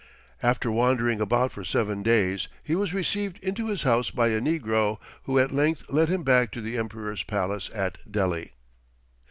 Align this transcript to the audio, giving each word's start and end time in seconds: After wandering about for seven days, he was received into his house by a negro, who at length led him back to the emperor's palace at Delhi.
After 0.41 0.71
wandering 0.71 1.21
about 1.21 1.51
for 1.51 1.63
seven 1.63 2.01
days, 2.01 2.47
he 2.63 2.73
was 2.73 2.91
received 2.91 3.37
into 3.43 3.67
his 3.69 3.83
house 3.83 4.09
by 4.09 4.29
a 4.29 4.41
negro, 4.41 4.97
who 5.25 5.37
at 5.37 5.51
length 5.51 5.83
led 5.89 6.09
him 6.09 6.23
back 6.23 6.49
to 6.53 6.61
the 6.61 6.75
emperor's 6.75 7.21
palace 7.21 7.69
at 7.75 7.99
Delhi. 8.11 8.53